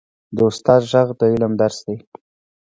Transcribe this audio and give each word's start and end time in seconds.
د 0.35 0.37
استاد 0.49 0.81
ږغ 0.91 1.07
د 1.19 1.21
علم 1.31 1.53
درس 1.61 1.77
دی. 1.87 1.97